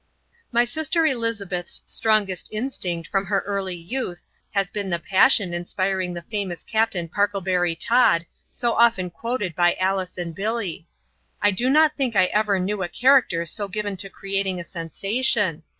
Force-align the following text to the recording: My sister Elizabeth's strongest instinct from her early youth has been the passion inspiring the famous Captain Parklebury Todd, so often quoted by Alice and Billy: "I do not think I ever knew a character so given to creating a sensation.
My 0.51 0.65
sister 0.65 1.05
Elizabeth's 1.05 1.83
strongest 1.85 2.49
instinct 2.51 3.07
from 3.07 3.27
her 3.27 3.41
early 3.41 3.75
youth 3.75 4.25
has 4.49 4.71
been 4.71 4.89
the 4.89 4.97
passion 4.97 5.53
inspiring 5.53 6.15
the 6.15 6.23
famous 6.23 6.63
Captain 6.63 7.07
Parklebury 7.07 7.75
Todd, 7.75 8.25
so 8.49 8.73
often 8.73 9.11
quoted 9.11 9.53
by 9.55 9.75
Alice 9.75 10.17
and 10.17 10.33
Billy: 10.33 10.87
"I 11.39 11.51
do 11.51 11.69
not 11.69 11.95
think 11.95 12.15
I 12.15 12.25
ever 12.33 12.57
knew 12.59 12.81
a 12.81 12.89
character 12.89 13.45
so 13.45 13.67
given 13.67 13.95
to 13.97 14.09
creating 14.09 14.59
a 14.59 14.63
sensation. 14.63 15.61